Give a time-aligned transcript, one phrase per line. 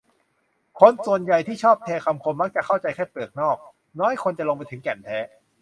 [0.79, 3.57] คนส่วนใหญ่ที่ชอบแชร์คำคมมักเข้าใจแค่เปลือกนอก
[3.99, 5.17] น้อยคนจะลงไปถึงแก่นแท้